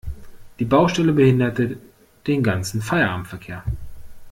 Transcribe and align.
Die 0.57 0.65
Baustelle 0.65 1.13
behinderte 1.13 1.77
den 2.25 2.41
ganzen 2.41 2.81
Feierabendverkehr. 2.81 3.63